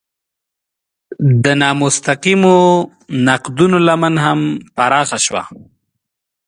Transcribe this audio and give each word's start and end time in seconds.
د 1.43 1.45
نامستقیمو 1.61 2.55
نقدونو 3.27 3.77
لمن 3.87 4.13
هم 4.25 4.39
پراخه 4.75 5.17
شوه. 5.25 5.43